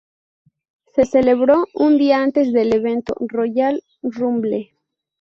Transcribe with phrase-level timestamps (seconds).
[0.95, 4.73] Se celebró un día antes del evento Royal Rumble.